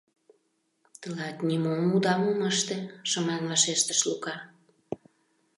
[1.01, 2.77] —Тылат нимом удам ом ыште,—
[3.09, 4.35] шыман вашештыш Лука.